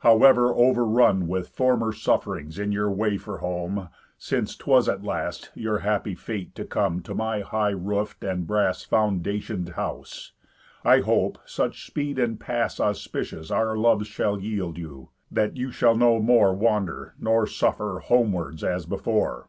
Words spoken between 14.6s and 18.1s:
you, that you shall no more Wander, nor suffer,